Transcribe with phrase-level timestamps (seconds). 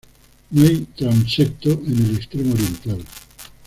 [0.49, 3.05] No hay transepto en el extremo oriental.